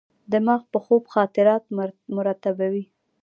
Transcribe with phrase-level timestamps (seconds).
[0.31, 1.63] دماغ په خوب خاطرات
[2.17, 2.85] مرتبوي.